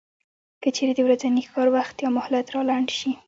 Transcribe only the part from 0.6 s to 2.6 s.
که چېرې د ورځني کار وخت یا مهلت